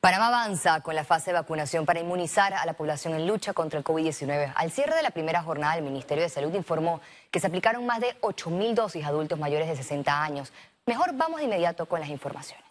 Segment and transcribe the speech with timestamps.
[0.00, 3.78] Panamá avanza con la fase de vacunación para inmunizar a la población en lucha contra
[3.78, 4.50] el COVID-19.
[4.56, 8.00] Al cierre de la primera jornada, el Ministerio de Salud informó que se aplicaron más
[8.00, 10.54] de 8.000 dosis a adultos mayores de 60 años.
[10.86, 12.64] Mejor vamos de inmediato con las informaciones.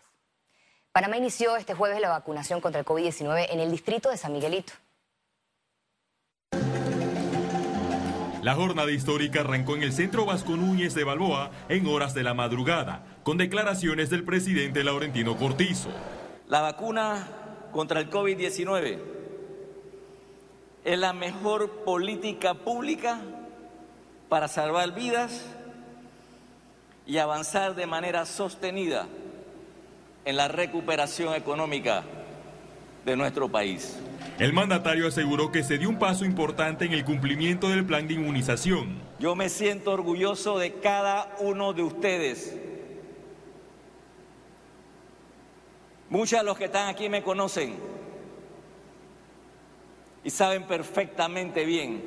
[0.91, 4.73] Panamá inició este jueves la vacunación contra el COVID-19 en el distrito de San Miguelito.
[8.41, 12.33] La jornada histórica arrancó en el centro Vasco Núñez de Balboa en horas de la
[12.33, 15.91] madrugada, con declaraciones del presidente Laurentino Cortizo.
[16.49, 17.27] La vacuna
[17.71, 18.97] contra el COVID-19
[20.83, 23.21] es la mejor política pública
[24.29, 25.45] para salvar vidas
[27.05, 29.05] y avanzar de manera sostenida
[30.25, 32.01] en la recuperación económica
[33.05, 33.99] de nuestro país.
[34.39, 38.15] El mandatario aseguró que se dio un paso importante en el cumplimiento del plan de
[38.15, 38.97] inmunización.
[39.19, 42.57] Yo me siento orgulloso de cada uno de ustedes
[46.09, 47.75] Muchos de los que están aquí me conocen
[50.23, 52.03] y saben perfectamente bien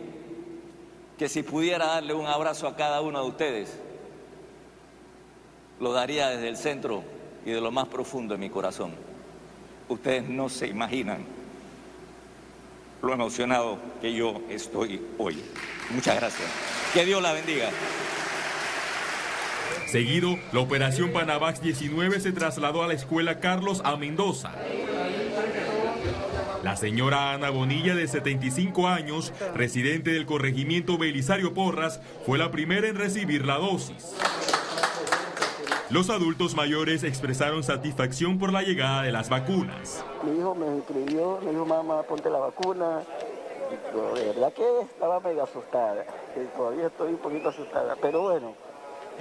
[1.18, 3.78] que si pudiera darle un abrazo a cada uno de ustedes,
[5.78, 7.04] lo daría desde el centro
[7.44, 8.92] y de lo más profundo de mi corazón.
[9.88, 11.24] Ustedes no se imaginan
[13.02, 15.42] lo emocionado que yo estoy hoy.
[15.90, 16.48] Muchas gracias.
[16.94, 17.70] Que Dios la bendiga.
[19.86, 23.96] Seguido, la operación Panavax 19 se trasladó a la escuela Carlos A.
[23.96, 24.52] Mendoza.
[26.62, 32.86] La señora Ana Bonilla, de 75 años, residente del corregimiento Belisario Porras, fue la primera
[32.86, 34.14] en recibir la dosis.
[35.90, 40.02] Los adultos mayores expresaron satisfacción por la llegada de las vacunas.
[40.22, 43.02] Mi hijo me inscribió, me dijo, mamá, ponte la vacuna.
[44.14, 46.04] de verdad que estaba mega asustada.
[46.56, 48.54] Todavía estoy un poquito asustada, pero bueno,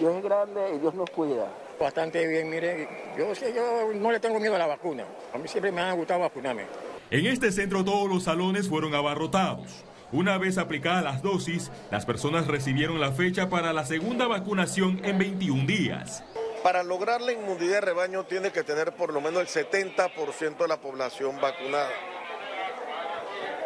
[0.01, 1.47] Dios es grande y Dios nos cuida.
[1.79, 5.05] Bastante bien, mire, yo, yo no le tengo miedo a la vacuna.
[5.31, 6.65] A mí siempre me ha gustado vacunarme.
[7.11, 9.83] En este centro todos los salones fueron abarrotados.
[10.11, 15.19] Una vez aplicadas las dosis, las personas recibieron la fecha para la segunda vacunación en
[15.19, 16.23] 21 días.
[16.63, 20.67] Para lograr la inmunidad de rebaño tiene que tener por lo menos el 70% de
[20.67, 21.91] la población vacunada.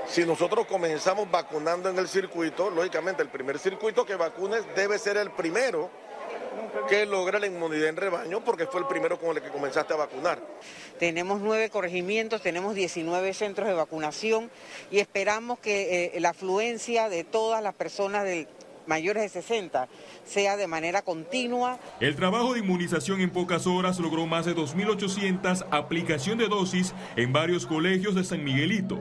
[0.05, 5.15] Si nosotros comenzamos vacunando en el circuito, lógicamente el primer circuito que vacunes debe ser
[5.15, 5.89] el primero
[6.87, 9.97] que logra la inmunidad en rebaño porque fue el primero con el que comenzaste a
[9.97, 10.39] vacunar.
[10.99, 14.51] Tenemos nueve corregimientos, tenemos 19 centros de vacunación
[14.91, 18.47] y esperamos que eh, la afluencia de todas las personas del
[18.87, 19.87] mayores de 60
[20.25, 21.79] sea de manera continua.
[21.99, 27.33] El trabajo de inmunización en pocas horas logró más de 2.800 aplicación de dosis en
[27.33, 28.99] varios colegios de San Miguelito.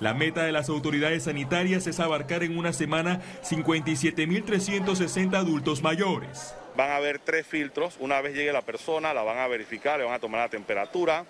[0.00, 6.90] La meta de las autoridades sanitarias es abarcar en una semana 57.360 adultos mayores van
[6.90, 7.96] a haber tres filtros.
[7.98, 11.24] Una vez llegue la persona, la van a verificar, le van a tomar la temperatura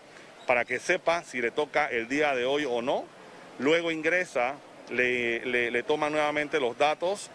[0.46, 3.04] para que sepa si le toca el día de hoy o no.
[3.58, 4.56] Luego ingresa,
[4.90, 7.30] le, le, toma nuevamente los datos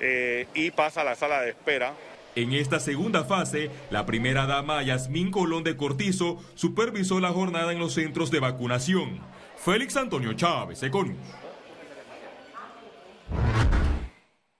[0.00, 1.92] eh, y pasa a la sala de espera.
[2.34, 7.78] En esta segunda fase, la primera dama Yasmín Colón de Cortizo supervisó la jornada en
[7.78, 9.20] los centros de vacunación.
[9.56, 11.18] Félix Antonio Chávez, Econius.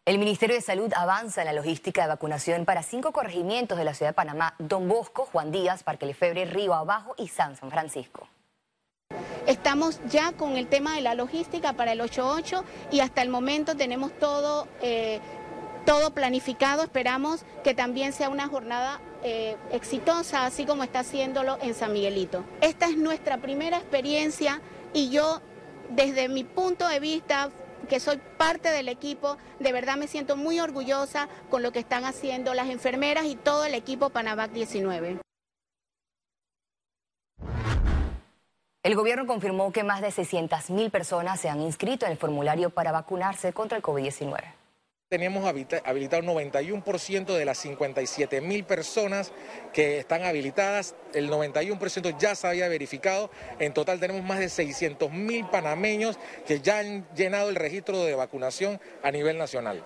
[0.09, 3.93] El Ministerio de Salud avanza en la logística de vacunación para cinco corregimientos de la
[3.93, 8.27] ciudad de Panamá, Don Bosco, Juan Díaz, Parque Lefebre, Río Abajo y San Francisco.
[9.47, 13.77] Estamos ya con el tema de la logística para el 88 y hasta el momento
[13.77, 15.21] tenemos todo, eh,
[15.85, 16.85] todo planificado.
[16.85, 22.47] Esperamos que también sea una jornada eh, exitosa, así como está haciéndolo en San Miguelito.
[22.63, 24.63] Esta es nuestra primera experiencia
[24.95, 25.43] y yo,
[25.91, 27.51] desde mi punto de vista,
[27.89, 32.05] que soy parte del equipo, de verdad me siento muy orgullosa con lo que están
[32.05, 35.19] haciendo las enfermeras y todo el equipo Panavac 19.
[38.83, 42.91] El gobierno confirmó que más de 600.000 personas se han inscrito en el formulario para
[42.91, 44.58] vacunarse contra el COVID-19.
[45.09, 49.33] Tenemos habilitado 91% de las 57 mil personas
[49.73, 50.95] que están habilitadas.
[51.15, 53.31] El 91% ya se había verificado.
[53.59, 58.15] En total tenemos más de 600 mil panameños que ya han llenado el registro de
[58.15, 59.83] vacunación a nivel nacional.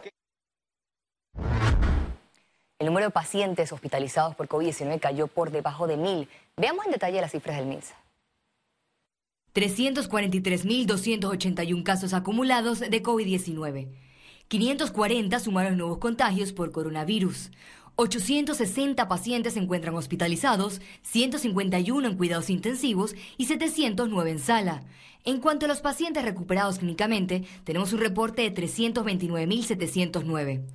[2.80, 6.28] El número de pacientes hospitalizados por COVID-19 cayó por debajo de mil.
[6.56, 7.94] Veamos en detalle las cifras del MINSA.
[9.54, 13.86] 343.281 casos acumulados de COVID-19.
[14.52, 17.50] 540 sumaron nuevos contagios por coronavirus.
[17.96, 24.82] 860 pacientes se encuentran hospitalizados, 151 en cuidados intensivos y 709 en sala.
[25.24, 30.66] En cuanto a los pacientes recuperados clínicamente, tenemos un reporte de 329.709.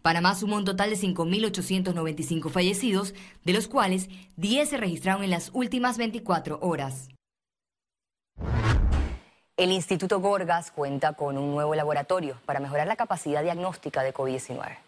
[0.00, 3.14] Panamá sumó un total de 5.895 fallecidos,
[3.44, 7.08] de los cuales 10 se registraron en las últimas 24 horas.
[9.56, 14.78] El Instituto Gorgas cuenta con un nuevo laboratorio para mejorar la capacidad diagnóstica de COVID-19.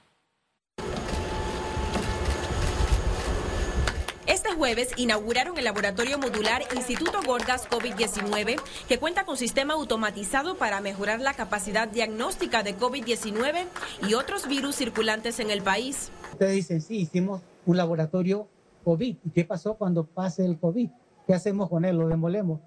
[4.27, 10.81] Este jueves inauguraron el laboratorio modular Instituto Gorgas COVID-19, que cuenta con sistema automatizado para
[10.81, 13.67] mejorar la capacidad diagnóstica de COVID-19
[14.09, 16.11] y otros virus circulantes en el país.
[16.33, 18.49] Ustedes dicen, sí, hicimos un laboratorio
[18.83, 19.17] COVID.
[19.25, 20.91] ¿Y qué pasó cuando pase el COVID?
[21.25, 21.97] ¿Qué hacemos con él?
[21.97, 22.59] ¿Lo demolemos?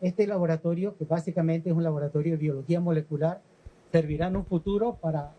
[0.00, 3.40] Este laboratorio, que básicamente es un laboratorio de biología molecular,
[3.92, 5.32] servirá en un futuro para,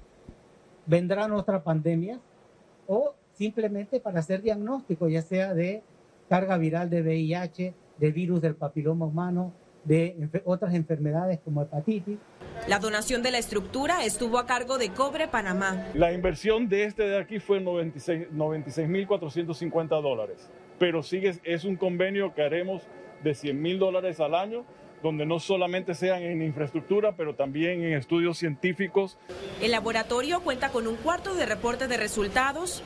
[0.86, 2.20] vendrán otras pandemias
[2.88, 5.84] o simplemente para hacer diagnóstico, ya sea de
[6.30, 9.52] carga viral de VIH, de virus del papiloma humano,
[9.84, 12.18] de otras enfermedades como hepatitis.
[12.68, 15.88] La donación de la estructura estuvo a cargo de Cobre Panamá.
[15.96, 20.48] La inversión de este de aquí fue 96.450 dólares,
[20.78, 22.84] pero sigue, es un convenio que haremos
[23.24, 24.66] de 100 mil dólares al año
[25.02, 29.18] donde no solamente sean en infraestructura, pero también en estudios científicos.
[29.62, 32.84] El laboratorio cuenta con un cuarto de reporte de resultados,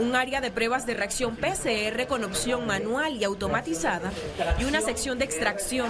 [0.00, 4.10] un área de pruebas de reacción PCR con opción manual y automatizada
[4.58, 5.88] y una sección de extracción.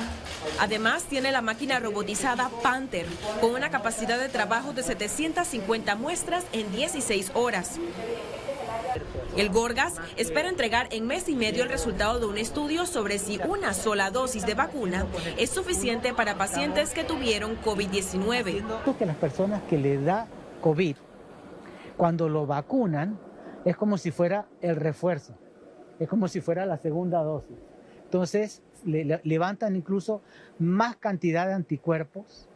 [0.58, 3.06] Además, tiene la máquina robotizada Panther
[3.40, 7.78] con una capacidad de trabajo de 750 muestras en 16 horas.
[9.36, 13.38] El Gorgas espera entregar en mes y medio el resultado de un estudio sobre si
[13.48, 15.06] una sola dosis de vacuna
[15.38, 18.62] es suficiente para pacientes que tuvieron COVID-19.
[18.98, 20.26] Que las personas que le da
[20.60, 20.96] COVID,
[21.96, 23.18] cuando lo vacunan,
[23.64, 25.34] es como si fuera el refuerzo,
[25.98, 27.56] es como si fuera la segunda dosis.
[28.04, 30.20] Entonces, levantan incluso
[30.58, 32.48] más cantidad de anticuerpos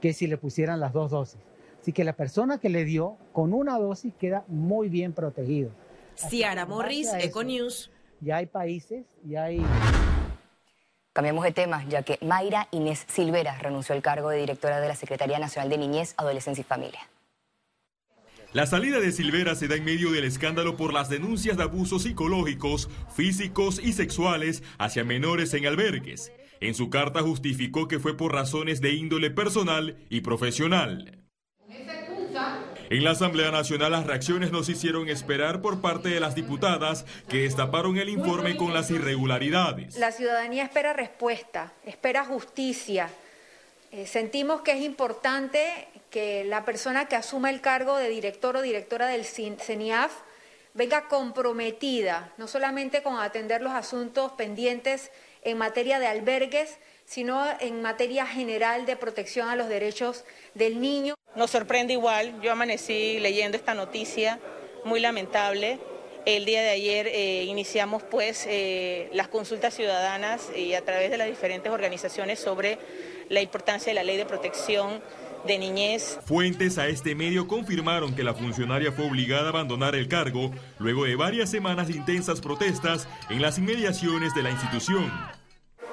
[0.00, 1.40] que si le pusieran las dos dosis.
[1.80, 5.70] Así que la persona que le dio con una dosis queda muy bien protegido.
[6.28, 7.90] Ciara Morris, Econews.
[8.20, 9.62] Ya hay países, ya hay...
[11.12, 14.94] Cambiamos de tema, ya que Mayra Inés Silvera renunció al cargo de directora de la
[14.94, 17.00] Secretaría Nacional de Niñez, Adolescencia y Familia.
[18.52, 22.02] La salida de Silvera se da en medio del escándalo por las denuncias de abusos
[22.02, 26.32] psicológicos, físicos y sexuales hacia menores en albergues.
[26.60, 31.19] En su carta justificó que fue por razones de índole personal y profesional.
[32.90, 37.42] En la Asamblea Nacional las reacciones nos hicieron esperar por parte de las diputadas que
[37.42, 39.96] destaparon el informe con las irregularidades.
[39.96, 43.08] La ciudadanía espera respuesta, espera justicia.
[43.92, 48.60] Eh, sentimos que es importante que la persona que asuma el cargo de director o
[48.60, 50.10] directora del CENIAF
[50.74, 57.82] venga comprometida, no solamente con atender los asuntos pendientes en materia de albergues, sino en
[57.82, 60.24] materia general de protección a los derechos
[60.54, 61.14] del niño.
[61.36, 64.40] Nos sorprende igual, yo amanecí leyendo esta noticia
[64.84, 65.78] muy lamentable.
[66.26, 71.16] El día de ayer eh, iniciamos pues eh, las consultas ciudadanas y a través de
[71.16, 72.78] las diferentes organizaciones sobre
[73.28, 75.02] la importancia de la ley de protección
[75.46, 76.18] de niñez.
[76.26, 81.04] Fuentes a este medio confirmaron que la funcionaria fue obligada a abandonar el cargo luego
[81.04, 85.10] de varias semanas de intensas protestas en las inmediaciones de la institución.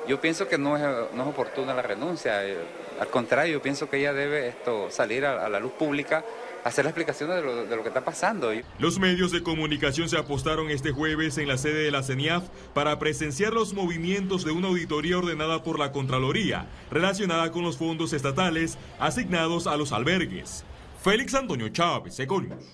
[0.07, 2.57] Yo pienso que no es, no es oportuna la renuncia, eh,
[3.00, 6.24] al contrario, yo pienso que ella debe esto salir a la luz pública
[6.68, 8.51] hacer la explicación de lo, de lo, que está pasando.
[8.80, 12.44] Los medios de comunicación se apostaron este jueves en la sede de la CENIAF
[12.74, 18.13] para presenciar los movimientos de una auditoría ordenada por la Contraloría relacionada con los fondos
[18.13, 20.63] estatales asignados a los albergues.
[21.03, 22.65] Félix Antonio Chávez, Econius.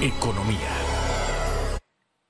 [0.00, 0.81] Economía.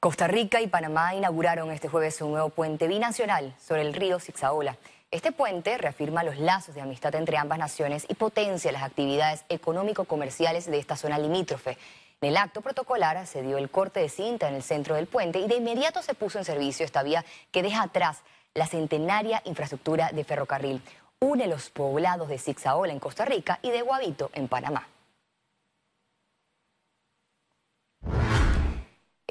[0.03, 4.77] Costa Rica y Panamá inauguraron este jueves un nuevo puente binacional sobre el río Zixaola.
[5.13, 10.69] Este puente reafirma los lazos de amistad entre ambas naciones y potencia las actividades económico-comerciales
[10.69, 11.79] de esta zona limítrofe.
[12.21, 15.39] En el acto protocolar se dio el corte de cinta en el centro del puente
[15.39, 18.23] y de inmediato se puso en servicio esta vía que deja atrás
[18.55, 20.83] la centenaria infraestructura de ferrocarril.
[21.21, 24.89] Une los poblados de Zixaola en Costa Rica y de Guavito en Panamá.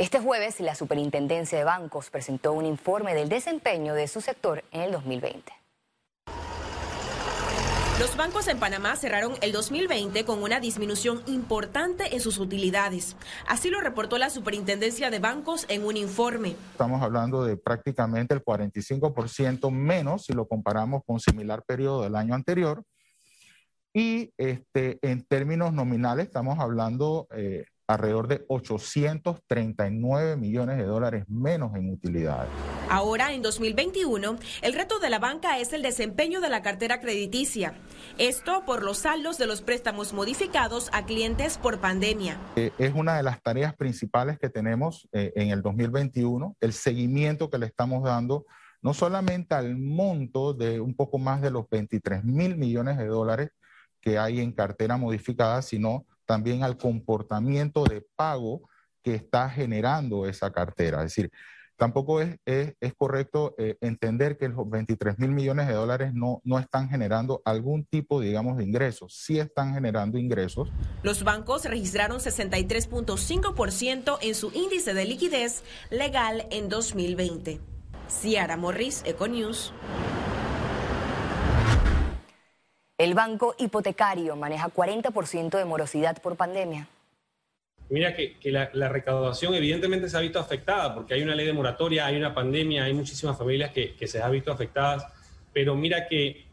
[0.01, 4.81] Este jueves, la Superintendencia de Bancos presentó un informe del desempeño de su sector en
[4.81, 5.53] el 2020.
[7.99, 13.15] Los bancos en Panamá cerraron el 2020 con una disminución importante en sus utilidades.
[13.47, 16.55] Así lo reportó la Superintendencia de Bancos en un informe.
[16.71, 22.33] Estamos hablando de prácticamente el 45% menos si lo comparamos con similar periodo del año
[22.33, 22.83] anterior.
[23.93, 31.75] Y este, en términos nominales estamos hablando eh, alrededor de 839 millones de dólares menos
[31.75, 32.49] en utilidades.
[32.89, 37.73] Ahora, en 2021, el reto de la banca es el desempeño de la cartera crediticia.
[38.17, 42.37] Esto por los saldos de los préstamos modificados a clientes por pandemia.
[42.55, 47.49] Eh, es una de las tareas principales que tenemos eh, en el 2021, el seguimiento
[47.49, 48.45] que le estamos dando
[48.81, 53.51] no solamente al monto de un poco más de los 23 mil millones de dólares
[54.01, 58.61] que hay en cartera modificada, sino también al comportamiento de pago
[59.03, 60.99] que está generando esa cartera.
[60.99, 61.29] Es decir,
[61.75, 66.59] Tampoco es, es, correcto eh, entender que los 23 mil millones de dólares no, no
[66.59, 69.15] están generando algún tipo, digamos, de ingresos.
[69.15, 70.69] Sí están generando ingresos.
[71.01, 77.59] Los bancos registraron 63.5% en su índice de liquidez legal en 2020.
[78.07, 79.73] Ciara Morris, Econews.
[83.01, 86.87] El banco hipotecario maneja 40% de morosidad por pandemia
[87.89, 92.05] mira que, la, recaudación evidentemente se ha visto afectada porque hay una ley de moratoria,
[92.05, 95.03] hay una pandemia, hay muchísimas familias que, se han visto afectadas,
[95.51, 96.45] pero mira que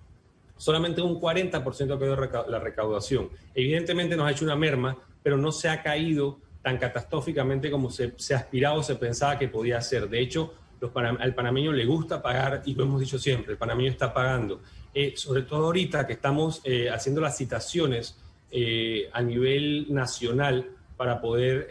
[0.57, 2.17] solamente un 40% quedó
[2.49, 3.28] la recaudación.
[3.55, 8.14] Evidentemente nos ha hecho una merma, pero no se ha caído tan catastróficamente como se,
[8.17, 10.09] se aspiraba o se pensaba que podía ser.
[10.09, 13.90] De hecho, los al panameño le gusta pagar, y lo hemos dicho siempre, el panameño
[13.90, 14.62] está pagando.
[14.95, 18.18] Eh, sobre todo ahorita que estamos eh, haciendo las citaciones
[18.50, 21.68] eh, a nivel nacional, para poder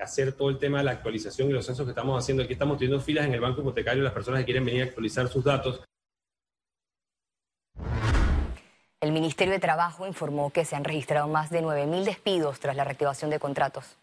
[0.00, 2.42] hacer todo el tema de la actualización y los censos que estamos haciendo.
[2.42, 5.28] Aquí estamos teniendo filas en el banco hipotecario, las personas que quieren venir a actualizar
[5.28, 5.80] sus datos.
[9.00, 12.82] El Ministerio de Trabajo informó que se han registrado más de 9.000 despidos tras la
[12.82, 13.96] reactivación de contratos.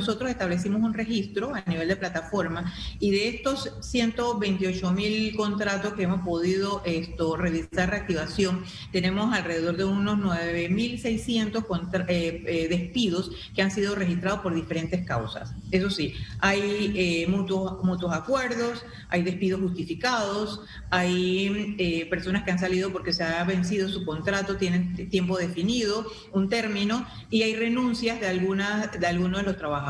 [0.00, 6.04] Nosotros establecimos un registro a nivel de plataforma y de estos 128 mil contratos que
[6.04, 13.70] hemos podido esto, realizar reactivación, tenemos alrededor de unos 9.600 eh, eh, despidos que han
[13.70, 15.52] sido registrados por diferentes causas.
[15.70, 22.58] Eso sí, hay eh, mutuos, mutuos acuerdos, hay despidos justificados, hay eh, personas que han
[22.58, 28.18] salido porque se ha vencido su contrato, tienen tiempo definido, un término, y hay renuncias
[28.18, 29.89] de, algunas, de algunos de los trabajadores